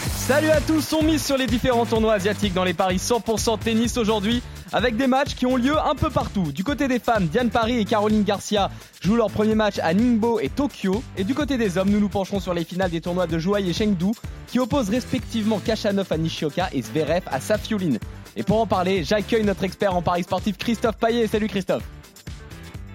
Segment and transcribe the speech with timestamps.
[0.00, 3.96] Salut à tous, on mise sur les différents tournois asiatiques dans les paris 100% tennis
[3.96, 4.42] aujourd'hui
[4.72, 6.52] avec des matchs qui ont lieu un peu partout.
[6.52, 8.70] Du côté des femmes, Diane Paris et Caroline Garcia
[9.00, 11.02] jouent leur premier match à Ningbo et Tokyo.
[11.16, 13.66] Et du côté des hommes, nous nous pencherons sur les finales des tournois de Jouai
[13.66, 14.12] et Chengdu
[14.46, 17.96] qui opposent respectivement Kachanov à Nishioka et Zverev à Safiulin.
[18.36, 21.26] Et pour en parler, j'accueille notre expert en paris sportif Christophe Paillet.
[21.26, 21.84] Salut Christophe.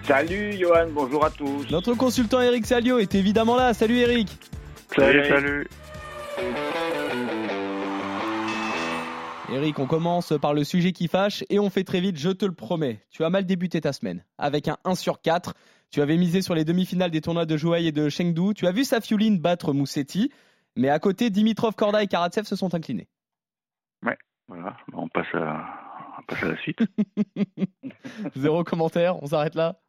[0.06, 1.66] Salut Johan, bonjour à tous.
[1.70, 3.74] Notre consultant Eric Salio est évidemment là.
[3.74, 4.28] Salut Eric.
[4.96, 5.66] Salut, salut.
[9.54, 12.44] Eric, on commence par le sujet qui fâche et on fait très vite, je te
[12.44, 12.98] le promets.
[13.10, 15.54] Tu as mal débuté ta semaine avec un 1 sur 4.
[15.92, 18.52] Tu avais misé sur les demi-finales des tournois de Jouai et de Chengdu.
[18.56, 20.32] Tu as vu Safiulin battre Moussetti,
[20.74, 23.06] mais à côté, Dimitrov, Korda et Karatsev se sont inclinés.
[24.04, 24.18] Ouais,
[24.48, 25.64] voilà, on passe à,
[26.18, 26.80] on passe à la suite.
[28.34, 29.83] Zéro commentaire, on s'arrête là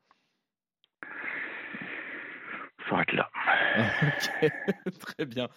[2.89, 3.30] s'arrête là.
[5.00, 5.47] très bien.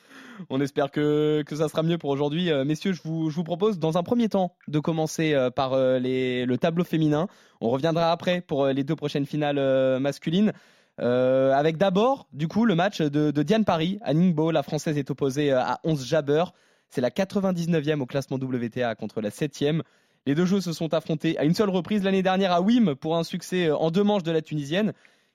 [0.51, 2.51] On espère que, que ça sera mieux pour aujourd'hui.
[2.51, 5.73] Euh, messieurs, je vous, je vous propose dans un premier temps de commencer euh, par
[5.73, 7.29] euh, les, le tableau féminin.
[7.61, 9.59] On reviendra après pour les deux prochaines finales
[10.01, 10.53] masculines.
[10.99, 14.51] avec d'abord, du coup, le match de, de, Diane Paris à Ningbo.
[14.51, 16.45] La française est opposée à 11 Jabber.
[16.89, 19.83] C'est la 99e au classement WTA contre la 7e.
[20.27, 23.17] Les deux jeux se sont affrontés à une seule reprise l'année dernière à Wim pour
[23.17, 24.93] un succès en deux manches de la Tunisienne.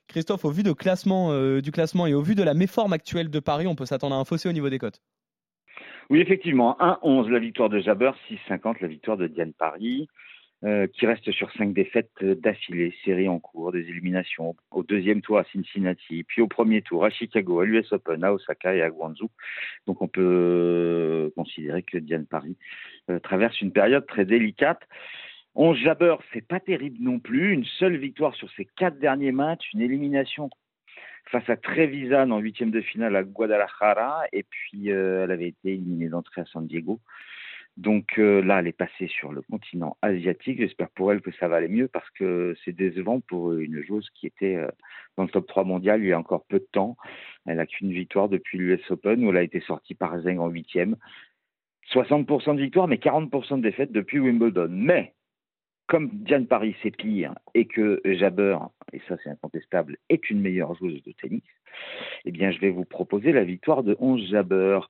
[0.08, 3.66] Christophe, au vu euh, du classement et au vu de la méforme actuelle de Paris,
[3.66, 5.00] on peut s'attendre à un fossé au niveau des cotes.
[6.10, 6.76] Oui, effectivement.
[6.80, 8.12] 1-11 la victoire de Jabber,
[8.48, 10.08] 6-50 la victoire de Diane Paris,
[10.64, 14.54] euh, qui reste sur cinq défaites d'affilée, série en cours, des éliminations.
[14.70, 18.32] Au deuxième tour à Cincinnati, puis au premier tour à Chicago, à l'US Open, à
[18.32, 19.30] Osaka et à Guangzhou.
[19.86, 22.56] Donc on peut considérer que Diane Paris
[23.10, 24.80] euh, traverse une période très délicate.
[25.56, 27.52] 11 Jabber, c'est pas terrible non plus.
[27.52, 30.50] Une seule victoire sur ses quatre derniers matchs, une élimination
[31.30, 35.72] face à Trevisan en huitième de finale à Guadalajara, et puis euh, elle avait été
[35.72, 37.00] éliminée d'entrée à San Diego.
[37.76, 40.58] Donc euh, là, elle est passée sur le continent asiatique.
[40.58, 44.08] J'espère pour elle que ça va aller mieux parce que c'est décevant pour une joueuse
[44.14, 44.68] qui était euh,
[45.16, 46.96] dans le top 3 mondial il y a encore peu de temps.
[47.46, 50.48] Elle n'a qu'une victoire depuis l'US Open où elle a été sortie par Zeng en
[50.48, 50.96] huitième.
[51.92, 54.68] 60% de victoire, mais 40% de défaite depuis Wimbledon.
[54.70, 55.14] Mais
[55.94, 58.58] comme Diane Paris c'est pire et que Jabber,
[58.92, 61.44] et ça c'est incontestable, est une meilleure joueuse de tennis,
[62.24, 64.80] eh bien je vais vous proposer la victoire de 11 Jabber.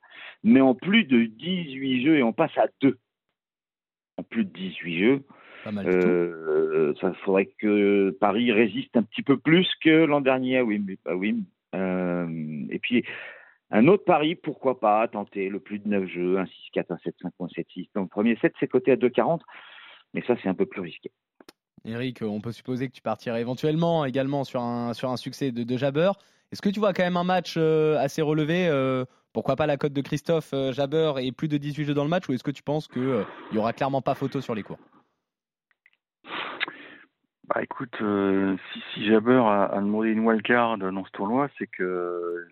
[0.45, 2.97] Mais en plus de 18 jeux, et on passe à 2.
[4.17, 5.23] En plus de 18 jeux,
[5.67, 10.87] euh, ça faudrait que Paris résiste un petit peu plus que l'an dernier à Wim.
[11.75, 13.05] Euh, et puis,
[13.71, 17.31] un autre pari, pourquoi pas, tenter le plus de 9 jeux, un 6-4, un 7-5
[17.41, 17.89] un 7-6.
[17.95, 19.41] Donc, premier set, c'est coté à 2,40.
[20.15, 21.11] Mais ça, c'est un peu plus risqué.
[21.85, 25.65] Eric, on peut supposer que tu partirais éventuellement également sur un, sur un succès de,
[25.65, 26.13] de Jabber.
[26.51, 29.05] Est-ce que tu vois quand même un match euh, assez relevé euh,
[29.35, 32.11] Pourquoi pas la cote de Christophe euh, Jabber et plus de 18 jeux dans le
[32.11, 34.79] match Ou est-ce que tu penses qu'il n'y aura clairement pas photo sur les cours?
[37.49, 37.95] Bah écoute,
[38.73, 42.47] si, si Jabber a, a, demandé une wildcard dans ce tournoi, c'est que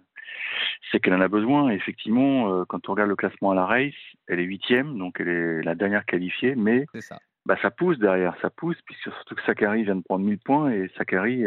[0.91, 1.71] c'est qu'elle en a besoin.
[1.71, 3.95] effectivement, quand on regarde le classement à la race,
[4.29, 8.35] elle est huitième, donc elle est la dernière qualifiée, mais ça bah, ça pousse derrière,
[8.41, 11.45] ça pousse, puisque surtout que Sakari vient de prendre 1000 points et Sakari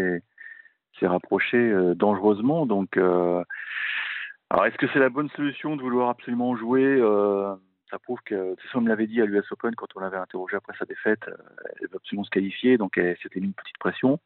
[1.00, 2.66] s'est rapproché euh, dangereusement.
[2.66, 3.44] Donc, euh,
[4.50, 7.56] alors est-ce que c'est la bonne solution de vouloir absolument jouer euh,
[7.90, 10.18] Ça prouve que, c'est ça, on me l'avait dit à l'US Open quand on l'avait
[10.18, 14.20] interrogé après sa défaite, elle veut absolument se qualifier, donc c'était une petite pression.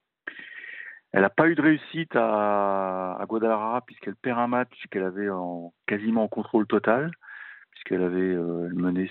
[1.12, 5.30] Elle n'a pas eu de réussite à, à Guadalajara puisqu'elle perd un match qu'elle avait
[5.30, 7.12] en, quasiment en contrôle total
[7.72, 9.10] puisqu'elle avait euh, mené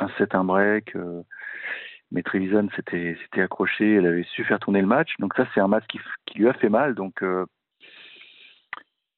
[0.00, 0.94] un set, un break.
[0.96, 1.22] Euh,
[2.12, 5.14] mais Trevisan s'était accroché, elle avait su faire tourner le match.
[5.18, 6.94] Donc ça, c'est un match qui, qui, lui a fait mal.
[6.94, 7.46] Donc euh,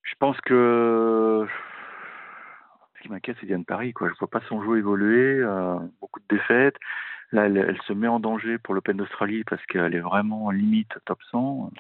[0.02, 1.46] je pense que
[2.96, 3.93] ce qui m'inquiète, c'est Diane Paris.
[3.93, 4.08] Quoi.
[4.08, 5.44] Je ne vois pas son jeu évoluer,
[6.00, 6.76] beaucoup de défaites.
[7.31, 11.19] Là, elle, se met en danger pour l'Open d'Australie parce qu'elle est vraiment limite top
[11.31, 11.70] 100.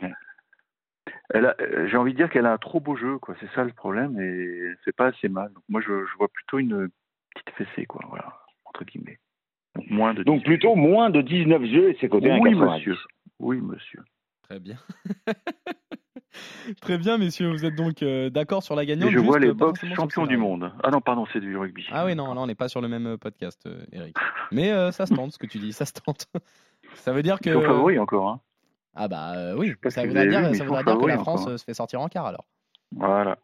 [1.34, 3.18] Euh, j'ai envie de dire qu'elle a un trop beau jeu.
[3.40, 5.52] C'est ça le problème, et c'est pas assez mal.
[5.52, 6.88] Donc moi, je, vois plutôt une
[7.34, 8.04] petite fessée, quoi.
[8.08, 8.34] Voilà,
[8.68, 9.18] entre guillemets.
[9.74, 12.96] Donc, moins de Donc plutôt moins de 19 jeux, et c'est côté Oui, monsieur.
[13.38, 14.02] Oui, monsieur.
[14.42, 14.76] Très bien.
[16.80, 17.50] Très bien, messieurs.
[17.50, 19.10] Vous êtes donc euh, d'accord sur la gagnante.
[19.10, 20.72] Et je vois les box champions du monde.
[20.82, 21.86] Ah non, pardon, c'est du rugby.
[21.90, 24.16] Ah oui, non, là, on n'est pas sur le même euh, podcast, Eric.
[24.52, 26.26] Mais ça se tente, ce que tu dis, ça se tente.
[26.94, 27.50] ça veut dire que.
[27.50, 28.28] Ils sont favoris encore.
[28.28, 28.40] Hein.
[29.00, 31.72] Ah bah euh, oui, ça voudrait dire, ça voudrait dire que la France se fait
[31.72, 32.44] sortir en quart alors.
[32.96, 33.38] Voilà.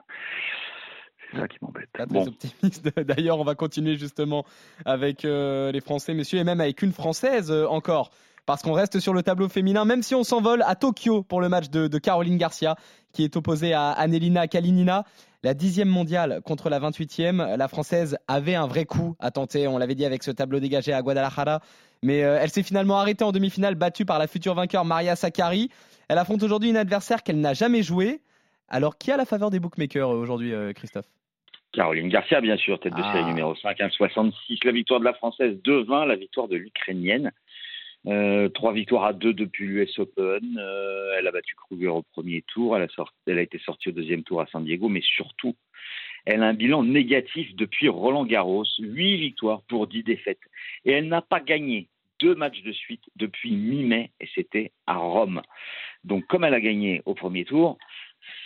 [1.34, 1.88] C'est ça qui m'embête.
[1.92, 2.88] Pas très Bon, optimiste.
[3.00, 4.44] D'ailleurs, on va continuer justement
[4.84, 8.10] avec euh, les Français, messieurs, et même avec une Française euh, encore.
[8.46, 11.48] Parce qu'on reste sur le tableau féminin, même si on s'envole à Tokyo pour le
[11.48, 12.76] match de, de Caroline Garcia,
[13.12, 15.04] qui est opposée à Annelina Kalinina.
[15.42, 19.76] La dixième mondiale contre la 28e, la Française avait un vrai coup à tenter, on
[19.78, 21.60] l'avait dit avec ce tableau dégagé à Guadalajara,
[22.02, 25.70] mais euh, elle s'est finalement arrêtée en demi-finale, battue par la future vainqueur Maria Sakkari.
[26.08, 28.22] Elle affronte aujourd'hui une adversaire qu'elle n'a jamais jouée.
[28.68, 31.06] Alors, qui a la faveur des bookmakers aujourd'hui, Christophe?
[31.74, 33.12] Caroline Garcia, bien sûr, tête de Ah.
[33.12, 34.64] série numéro 5, 1,66.
[34.64, 36.04] La victoire de la Française, 2-20.
[36.06, 37.32] La victoire de l'Ukrainienne.
[38.06, 40.58] Euh, trois victoires à deux depuis l'US Open.
[40.58, 42.76] Euh, elle a battu Kruger au premier tour.
[42.76, 44.88] Elle a, sorti- elle a été sortie au deuxième tour à San Diego.
[44.88, 45.56] Mais surtout,
[46.26, 48.64] elle a un bilan négatif depuis Roland Garros.
[48.78, 50.38] Huit victoires pour dix défaites.
[50.84, 51.88] Et elle n'a pas gagné
[52.20, 54.10] deux matchs de suite depuis mi-mai.
[54.20, 55.40] Et c'était à Rome.
[56.04, 57.78] Donc, comme elle a gagné au premier tour,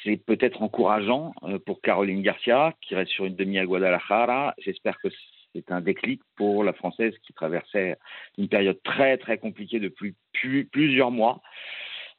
[0.05, 4.55] c'est peut-être encourageant euh, pour Caroline Garcia, qui reste sur une demi à Guadalajara.
[4.59, 5.09] J'espère que
[5.55, 7.97] c'est un déclic pour la Française qui traversait
[8.37, 11.41] une période très très compliquée depuis plus- plusieurs mois.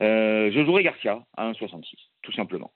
[0.01, 2.71] Euh, je jouerai Garcia à 1,66, tout simplement.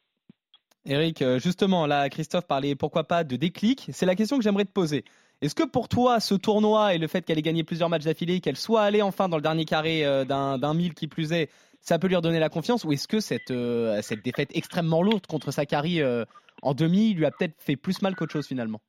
[0.85, 3.87] Eric, euh, justement, là, Christophe parlait pourquoi pas de déclic.
[3.91, 5.05] C'est la question que j'aimerais te poser.
[5.41, 8.41] Est-ce que pour toi, ce tournoi et le fait qu'elle ait gagné plusieurs matchs d'affilée,
[8.41, 11.49] qu'elle soit allée enfin dans le dernier carré d'un d'un mille qui plus est,
[11.83, 15.27] ça peut lui redonner la confiance Ou est-ce que cette, euh, cette défaite extrêmement lourde
[15.27, 16.23] contre Sakari euh,
[16.61, 18.81] en demi lui a peut-être fait plus mal qu'autre chose finalement?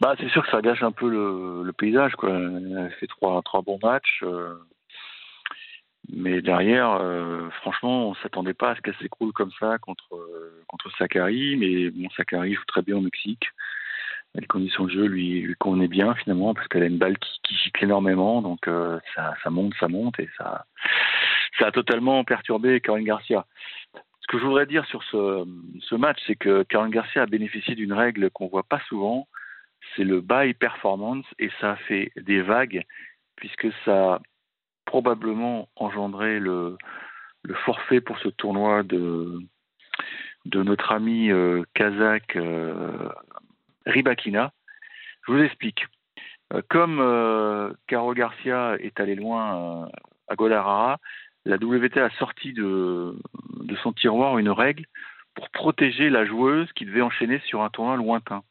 [0.00, 2.14] Bah, c'est sûr que ça gâche un peu le, paysage.
[2.14, 2.30] Quoi.
[2.30, 4.22] Elle fait trois, trois bons matchs.
[4.22, 4.54] euh,
[6.12, 7.00] mais derrière,
[7.62, 10.20] franchement, on s'attendait pas à ce qu'elle s'écroule comme ça contre,
[10.66, 11.56] contre Sakari.
[11.56, 13.46] Mais bon, Sakari joue très bien au Mexique.
[14.34, 17.54] Les conditions de jeu lui, lui bien finalement parce qu'elle a une balle qui, qui
[17.56, 18.42] gicle énormément.
[18.42, 20.66] Donc euh, ça, monte, ça monte et ça,
[21.58, 23.46] ça a totalement perturbé Caroline Garcia.
[23.94, 27.92] Ce que je voudrais dire sur ce, match, c'est que Caroline Garcia a bénéficié d'une
[27.92, 29.28] règle qu'on voit pas souvent,
[29.94, 32.84] c'est le buy performance et ça a fait des vagues
[33.36, 34.20] puisque ça a
[34.86, 36.76] probablement engendré le,
[37.42, 39.40] le forfait pour ce tournoi de,
[40.46, 43.08] de notre ami euh, kazakh euh,
[43.86, 44.52] Ribakina.
[45.26, 45.86] Je vous explique.
[46.52, 49.88] Euh, comme euh, Caro Garcia est allé loin euh,
[50.28, 50.98] à Guadalajara,
[51.44, 53.16] la WTA a sorti de,
[53.60, 54.84] de son tiroir une règle
[55.34, 58.42] pour protéger la joueuse qui devait enchaîner sur un tournoi lointain.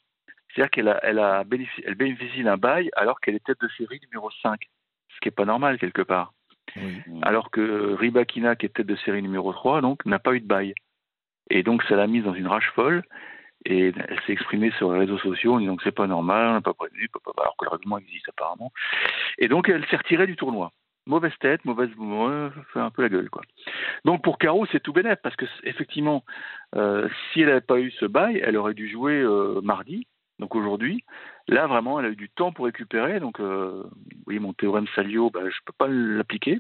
[0.50, 3.70] C'est-à-dire qu'elle a, elle a bénéficie, elle bénéficie d'un bail alors qu'elle est tête de
[3.70, 4.60] série numéro 5,
[5.10, 6.34] ce qui n'est pas normal quelque part.
[7.22, 10.48] Alors que Ribakina, qui est tête de série numéro 3, donc n'a pas eu de
[10.48, 10.74] bail.
[11.50, 13.04] Et donc ça l'a mise dans une rage folle.
[13.66, 16.54] Et elle s'est exprimée sur les réseaux sociaux en disant que c'est pas normal, on
[16.54, 18.72] n'a pas prévenu, alors que le règlement existe apparemment.
[19.38, 20.72] Et donc elle s'est retirée du tournoi.
[21.06, 21.90] Mauvaise tête, mauvaise,
[22.72, 23.42] fait un peu la gueule quoi.
[24.06, 26.24] Donc pour Caro c'est tout bénef parce que effectivement,
[26.76, 30.08] euh, si elle n'avait pas eu ce bail, elle aurait dû jouer euh, mardi,
[30.40, 31.04] donc aujourd'hui.
[31.48, 33.20] Là vraiment, elle a eu du temps pour récupérer.
[33.20, 33.84] Donc euh,
[34.28, 36.58] oui, mon théorème Salio, bah, je peux pas l'appliquer.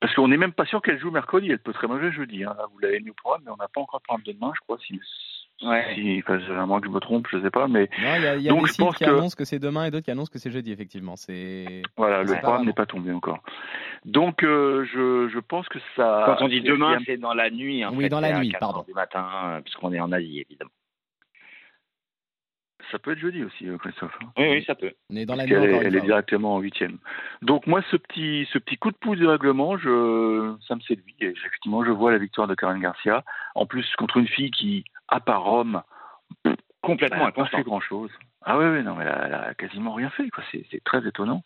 [0.00, 1.50] Parce qu'on n'est même pas sûr qu'elle joue mercredi.
[1.50, 2.44] Elle peut très bien jouer jeudi.
[2.44, 2.54] Hein.
[2.56, 4.52] Là, vous l'avez mis au programme, mais on n'a pas encore le programme de demain,
[4.54, 4.78] je crois.
[4.86, 5.00] Si,
[5.60, 5.92] Ouais.
[5.96, 7.66] si, enfin, à moins que je me trompe, je sais pas.
[7.66, 9.34] Mais Non, il y a, y a Donc, des je sites pense qui que- annoncent
[9.36, 11.16] que c'est demain et d'autres qui annoncent que c'est jeudi, effectivement.
[11.16, 13.40] C'est voilà, le programme n'est pas tombé encore.
[14.04, 16.22] Donc euh, je, je pense que ça.
[16.26, 17.84] Quand on dit demain, c'est dans la nuit.
[17.84, 18.84] En Oui, fait, dans la nuit, 4 pardon.
[18.86, 20.70] Du matin, euh, puisqu'on est en Asie, évidemment.
[22.90, 24.16] Ça peut être jeudi aussi, euh, Christophe.
[24.22, 24.28] hein.
[24.36, 24.92] Oui, oui, ça peut.
[25.10, 26.98] on est dans la qu'elle est, elle est directement en huitième.
[27.42, 31.14] Donc moi, ce petit, ce petit coup de pouce du règlement, je, ça me séduit.
[31.20, 33.24] Et effectivement, je vois la victoire de Karen Garcia.
[33.54, 35.82] En plus, contre une fille qui, à part Rome,
[36.82, 38.10] Complètement elle n'a pas fait grand-chose.
[38.42, 40.30] Ah ouais, ouais, non, mais elle a, elle a quasiment rien fait.
[40.30, 40.44] quoi.
[40.52, 41.42] C'est très étonnant.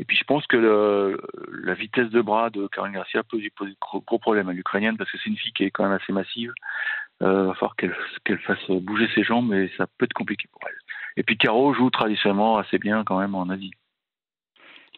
[0.00, 1.20] Et puis je pense que le-
[1.64, 5.10] la vitesse de bras de Karen Garcia poser de gros, gros problèmes à l'Ukrainienne parce
[5.10, 6.52] que c'est une fille qui est quand même assez massive.
[7.22, 10.76] Euh, va falloir qu'elle fasse bouger ses jambes, mais ça peut être compliqué pour elle.
[11.16, 13.72] Et puis Caro joue traditionnellement assez bien quand même en Asie.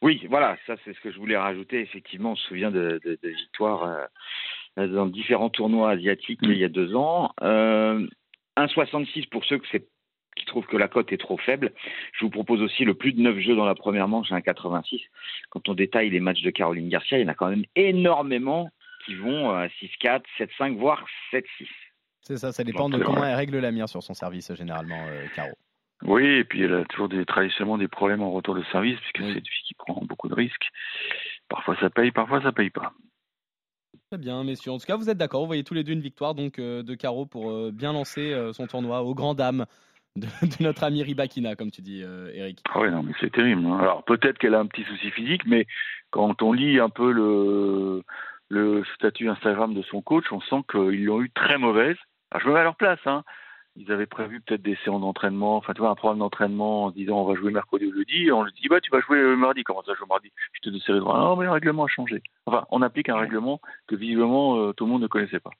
[0.02, 1.80] Oui, voilà, ça c'est ce que je voulais rajouter.
[1.80, 4.08] Effectivement, on se souvient de, de- de victoires
[4.76, 6.52] euh, dans différents tournois asiatiques Mm.
[6.52, 7.32] il y a deux ans.
[7.42, 8.06] Euh,
[8.58, 9.66] 1,66 pour ceux que
[10.36, 11.72] qui trouvent que la cote est trop faible.
[12.14, 15.00] Je vous propose aussi le plus de 9 jeux dans la première manche, un 86.
[15.50, 18.70] Quand on détaille les matchs de Caroline Garcia, il y en a quand même énormément
[19.04, 21.44] qui vont à 6-4, 7-5, voire 7-6.
[22.30, 25.04] C'est ça, ça dépend Donc, de comment elle règle la mire sur son service, généralement,
[25.08, 25.50] euh, Caro.
[26.02, 29.18] Oui, et puis elle a toujours des, traditionnellement des problèmes en retour de service, puisque
[29.18, 29.32] Oui.
[29.32, 30.68] c'est une fille qui prend beaucoup de risques.
[31.48, 32.92] Parfois ça paye, parfois ça paye pas.
[34.12, 34.70] Très bien, messieurs.
[34.70, 35.40] En tout cas, vous êtes d'accord.
[35.40, 38.32] Vous voyez tous les deux une victoire donc euh, de Caro pour euh, bien lancer
[38.32, 39.66] euh, son tournoi aux grandes dames
[40.16, 42.60] de, de notre ami Ribakina, comme tu dis, euh, Eric.
[42.72, 43.66] Ah ouais, non, mais c'est terrible.
[43.66, 43.78] hein.
[43.80, 45.66] Alors peut-être qu'elle a un petit souci physique, mais
[46.10, 48.02] quand on lit un peu le,
[48.48, 51.96] le statut Instagram de son coach, on sent qu'ils l'ont eu très mauvaise.
[52.30, 53.24] Alors, je me mets à leur place, hein.
[53.76, 57.20] Ils avaient prévu peut-être des séances d'entraînement, enfin, tu vois, un programme d'entraînement en disant
[57.20, 58.26] on va jouer mercredi ou jeudi.
[58.26, 59.62] Et on lui dit, bah, tu vas jouer euh, mardi.
[59.62, 60.32] Comment ça, je joue mardi?
[60.52, 62.20] Je te dis, c'est Non, mais le règlement a changé.
[62.46, 65.52] Enfin, on applique un règlement que visiblement euh, tout le monde ne connaissait pas.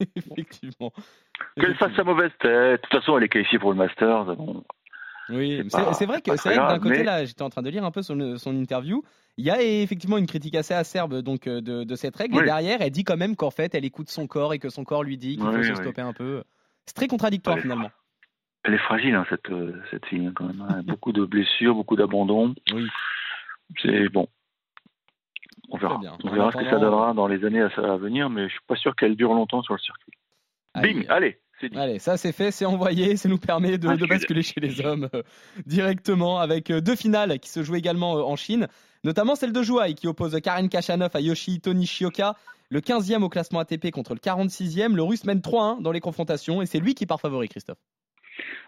[0.16, 0.92] Effectivement.
[1.56, 2.82] Qu'elle fasse sa mauvaise tête.
[2.82, 4.24] De toute façon, elle est qualifiée pour le Master.
[4.36, 4.64] Bon,
[5.30, 7.90] Oui, C'est vrai que, c'est d'un côté, mais- là, j'étais en train de lire un
[7.90, 9.02] peu son, son interview.
[9.36, 12.34] Il y a effectivement une critique assez acerbe donc, euh, de, de cette règle.
[12.36, 12.44] Et Oui.
[12.44, 15.02] derrière, elle dit quand même qu'en fait, elle écoute son corps et que son corps
[15.04, 16.42] lui dit qu'il faut se stopper un peu.
[16.86, 17.90] C'est très contradictoire finalement.
[18.64, 20.60] Elle est fragile, hein, cette, euh, cette fille, hein, quand même.
[20.68, 20.82] hein.
[20.86, 22.54] Beaucoup de blessures, beaucoup d'abandon.
[22.74, 22.86] Oui.
[23.82, 24.28] C'est bon.
[25.70, 25.98] On verra.
[25.98, 26.16] bien.
[26.24, 28.60] On verra ce que ça donnera dans les années à, à venir, mais je suis
[28.66, 30.12] pas sûr qu'elle dure longtemps sur le circuit.
[30.82, 31.38] Bing, Allez.
[31.60, 31.78] Allez, c'est dit.
[31.78, 35.22] Allez, ça c'est fait, c'est envoyé, ça nous permet de, basculer chez les hommes euh,
[35.66, 38.68] directement avec euh, deux finales qui se jouent également euh, en Chine,
[39.04, 42.34] notamment celle de Jouai qui oppose Karen Kachanov à Yoshihito Nishioka,
[42.70, 44.94] le 15e au classement ATP contre le 46e.
[44.94, 47.78] Le russe mène 3-1 dans les confrontations et c'est lui qui part favori, Christophe.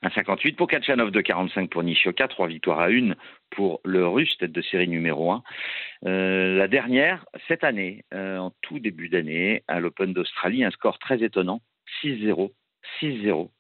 [0.02, 3.14] Un 58 pour Kachanov, de 45 pour Nishioka, trois victoires à une
[3.50, 5.42] pour le russe, tête de série numéro 1.
[6.02, 11.62] la dernière, cette année, en tout début d'année, à l'Open d'Australie, un score très étonnant,
[12.02, 12.50] 6-0,
[13.00, 13.50] 6-0,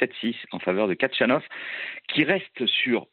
[0.00, 1.42] 7-6 en faveur de Kachanov,
[2.08, 3.06] qui reste sur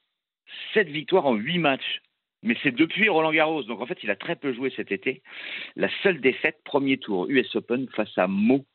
[0.73, 2.01] 7 victoires en 8 matchs.
[2.43, 5.21] Mais c'est depuis Roland Garros, donc en fait il a très peu joué cet été.
[5.75, 8.65] La seule défaite, premier tour US Open face à Mo.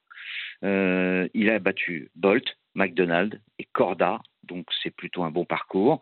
[0.64, 6.00] Euh, il a battu Bolt, McDonald et Corda, donc c'est plutôt un bon parcours.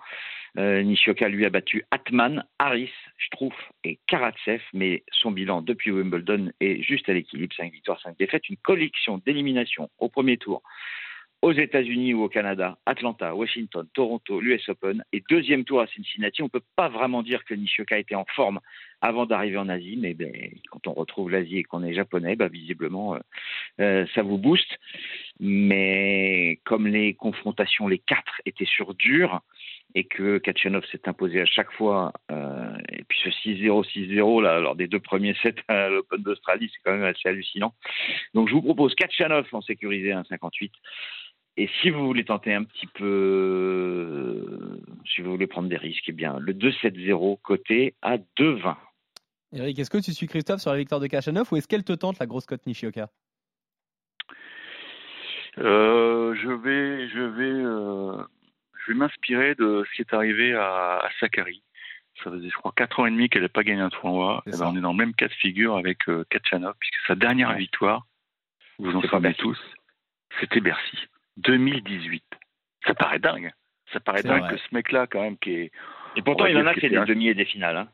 [0.58, 2.90] Euh, Nishioka lui a battu Atman, Harris,
[3.26, 8.16] Struff et Karatsev, mais son bilan depuis Wimbledon est juste à l'équilibre, 5 victoires, 5
[8.18, 10.62] défaites, une collection d'éliminations au premier tour
[11.42, 16.42] aux États-Unis ou au Canada, Atlanta, Washington, Toronto, l'US Open et deuxième tour à Cincinnati.
[16.42, 18.60] On ne peut pas vraiment dire que Nishioka était en forme
[19.00, 20.32] avant d'arriver en Asie, mais ben,
[20.70, 23.18] quand on retrouve l'Asie et qu'on est japonais, ben, visiblement euh,
[23.80, 24.78] euh, ça vous booste.
[25.38, 29.42] Mais comme les confrontations, les quatre étaient sur dur
[29.95, 34.61] et que Kachanov s'est imposé à chaque fois, euh, et puis ce 6-0, 6-0 là,
[34.61, 37.75] lors des deux premiers sets à l'Open d'Australie, c'est quand même assez hallucinant.
[38.35, 40.71] Donc je vous propose Kachanov en sécurisé à 1,58.
[41.59, 46.12] Et si vous voulez tenter un petit peu, si vous voulez prendre des risques, eh
[46.12, 48.76] bien le 2-7-0 côté à 2,20.
[49.52, 51.95] Eric, est-ce que tu suis Christophe sur la victoire de Kachanov ou est-ce qu'elle te
[51.95, 53.09] tente la grosse cote Nishioka?
[55.59, 58.23] Euh, je vais, je vais, euh,
[58.87, 61.62] je vais m'inspirer de ce qui est arrivé à, à Sakari.
[62.25, 64.43] Ça faisait, je crois, quatre ans et demi qu'elle n'avait pas gagné un tournoi.
[64.47, 66.95] C'est Eh ben, on est dans le même cas de figure avec euh, Kachanov, puisque
[67.07, 67.59] sa dernière Ouais.
[67.59, 68.07] victoire,
[68.78, 69.38] vous en Bercy.
[69.40, 69.59] tous,
[70.40, 70.97] c'était Bercy,
[71.38, 72.25] 2018.
[72.87, 73.52] Ça paraît dingue.
[73.93, 74.50] Ça paraît dingue vrai.
[74.55, 75.71] que ce mec-là, quand même, qui est,
[76.16, 77.76] Et pourtant, va il en dire a que fait des demi et des finales.
[77.76, 77.88] Hein.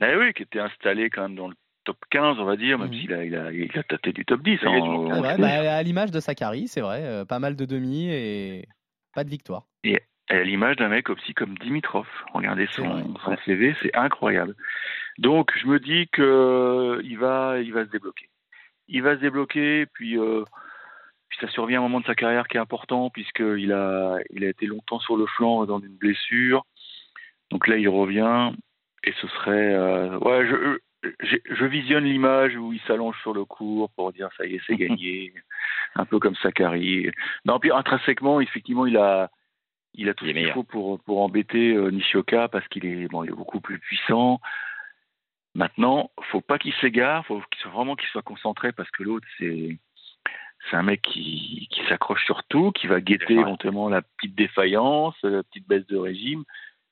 [0.00, 2.88] eh oui, qui était installé quand même dans le top 15, on va dire, même
[2.88, 2.94] Mhm.
[2.94, 4.58] s'il a, il a, il a tâté du top 10.
[4.62, 8.08] Il a hein, bah, à l'image de Sakari, c'est vrai, euh, pas mal de demi
[8.10, 8.66] et
[9.14, 9.64] pas de victoire.
[9.84, 12.06] Et à l'image d'un mec aussi comme Dimitrov.
[12.32, 14.54] Regardez son, son CV, c'est incroyable.
[15.18, 18.28] Donc je me dis que il va, il va se débloquer.
[18.88, 20.44] Il va se débloquer, puis, euh,
[21.28, 24.44] puis ça survient à un moment de sa carrière qui est important puisqu'il a, il
[24.44, 26.64] a été longtemps sur le flanc dans une blessure.
[27.50, 28.52] Donc là il revient
[29.04, 30.78] et ce serait, euh, ouais, je,
[31.20, 34.60] je, je visionne l'image où il s'allonge sur le cours pour dire ça y est,
[34.66, 35.32] c'est gagné,
[35.94, 37.10] un peu comme Sakari.
[37.44, 39.30] Non, puis intrinsèquement, effectivement, il a,
[39.96, 43.08] il a tout Il ce qu'il faut pour, pour embêter euh, Nishioka parce qu'il est,
[43.08, 44.40] bon, il est beaucoup plus puissant.
[45.54, 49.26] Maintenant, faut pas qu'il s'égare, faut qu'il soit vraiment qu'il soit concentré parce que l'autre,
[49.38, 49.78] c'est,
[50.70, 55.14] c'est un mec qui, qui s'accroche sur tout, qui va guetter éventuellement la petite défaillance,
[55.22, 56.44] la petite baisse de régime.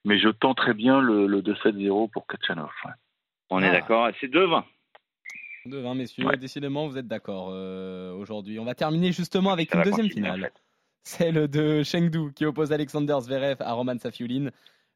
[0.07, 2.71] Mais je tente très bien le, le 2-7-0 pour Kachanov.
[2.87, 2.93] ouais.
[3.51, 3.67] On Ah.
[3.67, 4.65] est d'accord, c'est 2-20.
[5.67, 6.37] De 20, messieurs, Ouais.
[6.37, 8.59] décidément, vous êtes d'accord euh, aujourd'hui.
[8.59, 10.41] On va terminer justement avec Ça une deuxième en finale.
[10.43, 10.53] fait.
[11.05, 14.49] Celle de Chengdu qui oppose Alexander Zverev à Roman Safiulin.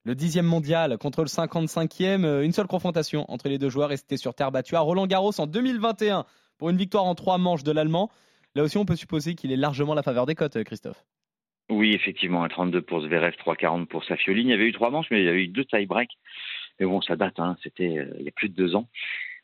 [0.04, 2.24] Le dixième mondial contre le 55e.
[2.24, 5.06] euh, Une seule confrontation entre les deux joueurs et c'était sur terre battue à Roland
[5.06, 6.24] Garros en 2021
[6.56, 8.10] pour une victoire en trois manches de l'Allemand.
[8.54, 11.04] Là aussi, on peut supposer qu'il est largement la faveur des cotes, euh, Christophe.
[11.68, 14.40] Oui, effectivement, un 32 pour Zverev, 3,40 pour Safioli.
[14.40, 16.16] Il y avait eu trois manches, mais il y avait eu deux tie-breaks.
[16.80, 18.88] Mais bon, ça date, hein, c'était euh, il y a plus de deux ans.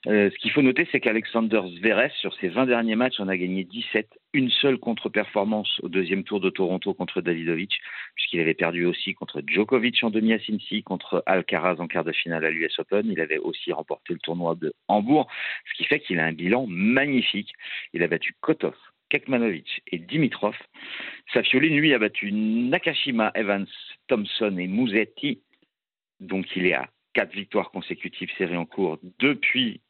[0.07, 3.37] Euh, ce qu'il faut noter, c'est qu'Alexander Zverev, sur ses 20 derniers matchs, en a
[3.37, 4.09] gagné 17.
[4.35, 7.81] Une seule contre-performance au deuxième tour de Toronto contre Davidovic,
[8.15, 10.39] puisqu'il avait perdu aussi contre Djokovic en demi à
[10.85, 13.11] contre Alcaraz en quart de finale à l'US Open.
[13.11, 15.31] Il avait aussi remporté le tournoi de Hambourg,
[15.71, 17.53] ce qui fait qu'il a un bilan magnifique.
[17.95, 18.77] Il a battu Kotov,
[19.09, 20.57] Kekmanovic et Dimitrov.
[21.33, 23.67] Safioli, lui, a battu Nakashima, Evans,
[24.09, 25.41] Thompson et Musetti.
[26.21, 29.81] Donc il est à quatre victoires consécutives séries en cours depuis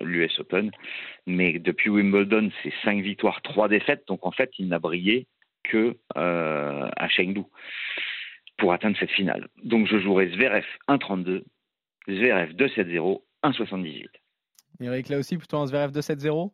[0.00, 0.70] l'US Open.
[1.26, 4.04] Mais depuis Wimbledon, c'est 5 victoires, 3 défaites.
[4.06, 5.26] Donc en fait, il n'a brillé
[5.64, 7.42] que à Chengdu
[8.58, 9.48] pour atteindre cette finale.
[9.64, 11.44] Donc je jouerai Zverev 1-32,
[12.08, 14.06] Zverev 2-7-0, 1-78.
[14.80, 16.52] Eric, là aussi, plutôt un Zverev 2-7-0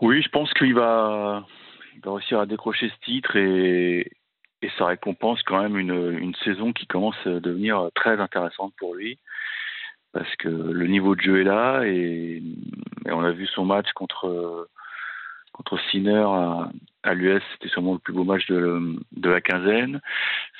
[0.00, 1.46] Oui, je pense qu'il va,
[1.94, 4.10] il va réussir à décrocher ce titre et,
[4.62, 8.94] et ça récompense quand même une, une, saison qui commence à devenir très intéressante pour
[8.94, 9.18] lui.
[10.12, 12.42] Parce que le niveau de jeu est là et,
[13.06, 14.68] on a vu son match contre,
[15.52, 16.26] contre Sinner
[17.02, 20.00] à, l'US, c'était sûrement le plus beau match de, de la quinzaine.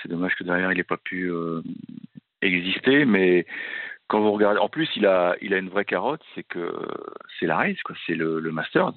[0.01, 1.63] C'est dommage que derrière il n'ait pas pu euh,
[2.41, 3.47] exister, mais
[4.09, 6.73] quand vous regardez, en plus il a, il a une vraie carotte, c'est que
[7.39, 8.93] c'est la race, quoi, c'est le, le Masters.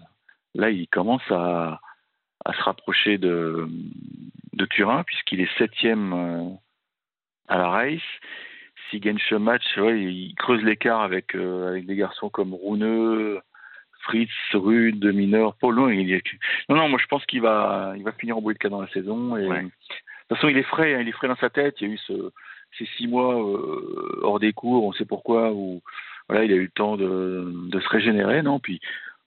[0.56, 1.80] Là, il commence à,
[2.46, 3.68] à se rapprocher de,
[4.54, 6.50] de Turin puisqu'il est septième euh,
[7.48, 8.02] à la race.
[8.90, 13.40] S'il gagne ce match, ouais, il creuse l'écart avec, euh, avec des garçons comme Rouneux,
[14.02, 15.56] Fritz, Rude, Mineur.
[15.64, 16.24] Il est...
[16.70, 18.82] Non, non, moi je pense qu'il va, il va finir en bruit de cas dans
[18.82, 19.36] la saison.
[19.38, 19.48] Et...
[19.48, 19.64] Ouais.
[19.64, 19.70] De
[20.30, 21.76] toute façon, il est frais, hein, il est frais dans sa tête.
[21.82, 22.32] Il y a eu ce,
[22.78, 25.82] ces six mois euh, hors des cours, on sait pourquoi, où
[26.28, 28.60] voilà, il a eu le temps de, de se régénérer, non?
[28.60, 28.80] Puis,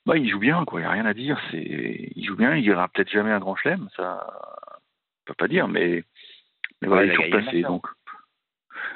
[0.07, 0.81] bah, il joue bien, quoi.
[0.81, 1.39] Il n'y a rien à dire.
[1.51, 2.57] C'est, il joue bien.
[2.57, 4.27] Il ira peut-être jamais un grand chelem, ça,
[4.75, 6.03] on peut pas dire, mais,
[6.83, 7.37] mais voilà, Ouais, il est.
[7.37, 7.69] Masters.
[7.69, 7.87] Donc,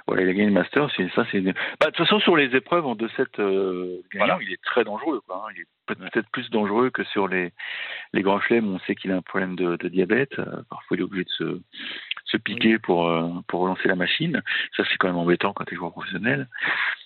[0.07, 0.89] voilà, il a gagné le Master.
[0.97, 1.41] C'est ça, c'est.
[1.41, 4.39] Bah, de toute façon, sur les épreuves en 2-7 euh, Voilà.
[4.43, 5.21] il est très dangereux.
[5.27, 5.53] Quoi, hein.
[5.55, 7.53] Il est peut- peut-être plus dangereux que sur les
[8.13, 8.75] les grands chelems.
[8.75, 10.39] On sait qu'il a un problème de, de diabète.
[10.39, 11.61] Euh, parfois, il est obligé de se
[12.27, 14.43] se piquer pour euh, pour relancer la machine.
[14.77, 16.49] Ça, c'est quand même embêtant quand tu es joueur professionnel.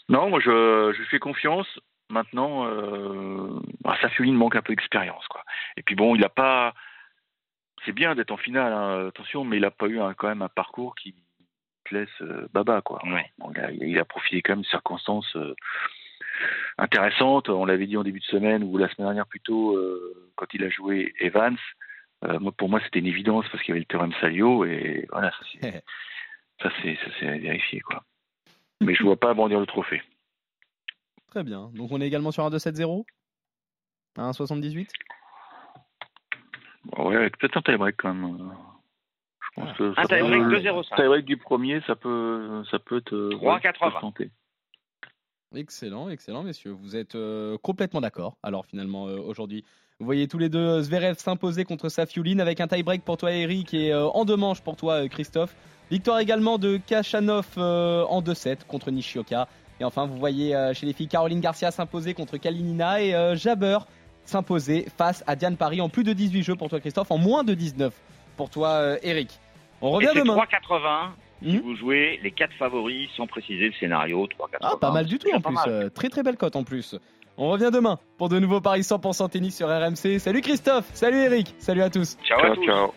[0.08, 1.66] Non, moi, je je lui fais confiance.
[2.08, 5.42] Maintenant, euh, bah, manque un peu d'expérience, quoi.
[5.76, 6.72] Et puis bon, il n'a pas.
[7.84, 10.42] C'est bien d'être en finale, hein, attention, mais il n'a pas eu un- quand même
[10.42, 11.14] un parcours qui
[11.88, 13.00] te laisse euh, baba, quoi.
[13.06, 13.30] Ouais.
[13.38, 15.54] Bon, il, a, il a profité quand même de circonstances euh,
[16.78, 17.48] intéressantes.
[17.48, 20.64] On l'avait dit en début de semaine ou la semaine dernière plutôt, euh, quand il
[20.64, 21.56] a joué Evans.
[22.56, 26.70] Pour moi, c'était une évidence parce qu'il y avait le théorème Salio et voilà, ça
[26.82, 28.02] c'est à vérifier quoi.
[28.80, 30.02] Mais je vois pas brandir le trophée.
[31.30, 31.70] Très bien.
[31.74, 33.04] Donc on est également sur un 2-7-0
[34.16, 34.90] Un 78
[36.98, 38.52] Ouais, avec peut-être un tie-break quand même.
[39.58, 40.96] Un tie-break 2-0-5.
[40.96, 43.62] tie-break du premier, ça peut ça peut te 3-80.
[43.62, 44.30] peut te tenter.
[45.54, 46.72] Excellent, excellent, messieurs.
[46.72, 48.36] Vous êtes euh, complètement d'accord.
[48.42, 49.64] Alors finalement, euh, aujourd'hui,
[49.98, 53.32] vous voyez tous les deux euh, Zverev s'imposer contre Safiuline avec un tie-break pour toi,
[53.32, 55.54] Eric, et euh, en deux manches pour toi, euh, Christophe.
[55.90, 59.48] Victoire également de Kachanov euh, en 2-7 contre Nishioka.
[59.80, 63.36] Et enfin, vous voyez euh, chez les filles Caroline Garcia s'imposer contre Kalinina et euh,
[63.36, 63.78] Jabber
[64.24, 67.44] s'imposer face à Diane Paris en plus de 18 jeux pour toi, Christophe, en moins
[67.44, 67.94] de 19
[68.36, 69.38] pour toi, euh, Eric.
[69.82, 70.34] On Et revient c'est demain.
[70.36, 71.12] 3,80
[71.42, 71.60] si Mhm.
[71.60, 74.26] vous jouez les quatre favoris sans préciser le scénario.
[74.26, 74.58] 3,80.
[74.62, 75.56] Ah, pas mal du tout en plus.
[75.66, 76.96] Euh, très très belle cote en plus.
[77.36, 80.18] On revient demain pour de nouveaux paris 100% tennis sur RMC.
[80.18, 82.16] Salut Christophe, salut Eric, salut à tous.
[82.24, 82.64] Ciao, à Ciao tous.
[82.64, 82.92] ciao.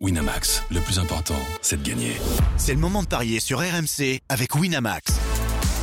[0.00, 2.12] Winamax, le plus important, c'est de gagner.
[2.58, 5.18] C'est le moment de parier sur RMC avec Winamax.